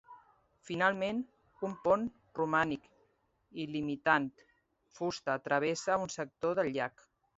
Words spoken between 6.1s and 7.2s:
sector del llac.